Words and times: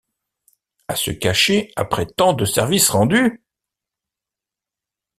à 0.87 0.95
se 0.95 1.11
cacher 1.11 1.71
après 1.75 2.07
tant 2.07 2.33
de 2.33 2.43
services 2.43 2.89
rendus? 2.89 3.39